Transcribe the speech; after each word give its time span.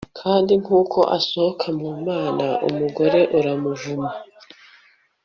Kandi 0.19 0.53
nkuko 0.61 0.99
asohoka 1.17 1.67
mu 1.79 1.91
Mana 2.07 2.45
mugore 2.77 3.19
uramuvamo 3.37 4.09